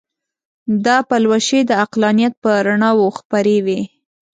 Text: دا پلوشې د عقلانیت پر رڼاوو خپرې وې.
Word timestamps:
دا 0.85 0.97
پلوشې 1.09 1.59
د 1.65 1.71
عقلانیت 1.83 2.33
پر 2.43 2.55
رڼاوو 2.67 3.15
خپرې 3.19 3.57
وې. 3.65 3.81